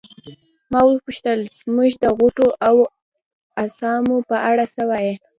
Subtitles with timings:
[0.71, 2.75] ما وپوښتل زموږ د غوټو او
[3.63, 5.13] اسامو په اړه څه وایې.